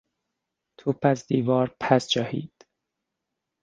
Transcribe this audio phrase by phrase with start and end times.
[0.79, 2.53] توپ از دیوار پس جهید.